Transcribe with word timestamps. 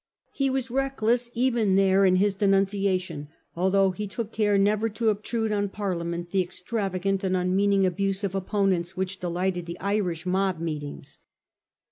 He 0.33 0.49
was 0.49 0.71
reckless 0.71 1.29
even 1.35 1.75
there 1.75 2.05
in 2.05 2.15
his 2.15 2.33
denunciation, 2.33 3.27
although 3.55 3.91
he 3.91 4.07
took 4.07 4.31
care 4.33 4.57
never 4.57 4.89
to 4.89 5.09
obtrude 5.09 5.51
on 5.51 5.69
Parliament 5.69 6.31
the 6.31 6.41
extra 6.41 6.89
vagant 6.89 7.23
and 7.23 7.37
unmeaning 7.37 7.85
abuse 7.85 8.23
of 8.23 8.33
opponents 8.33 8.97
which 8.97 9.19
delighted 9.19 9.67
the 9.67 9.79
Irish 9.79 10.25
mob 10.25 10.59
meetings. 10.59 11.19